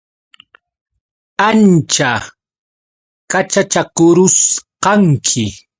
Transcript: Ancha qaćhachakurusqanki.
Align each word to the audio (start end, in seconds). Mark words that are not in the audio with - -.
Ancha 1.49 2.11
qaćhachakurusqanki. 3.31 5.43